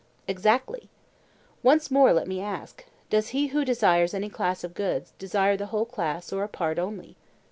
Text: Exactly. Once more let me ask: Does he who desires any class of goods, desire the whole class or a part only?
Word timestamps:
Exactly. 0.27 0.89
Once 1.61 1.91
more 1.91 2.11
let 2.11 2.27
me 2.27 2.41
ask: 2.41 2.85
Does 3.11 3.29
he 3.37 3.49
who 3.49 3.63
desires 3.63 4.15
any 4.15 4.29
class 4.31 4.63
of 4.63 4.73
goods, 4.73 5.13
desire 5.19 5.55
the 5.55 5.67
whole 5.67 5.85
class 5.85 6.33
or 6.33 6.43
a 6.43 6.47
part 6.49 6.79
only? 6.79 7.17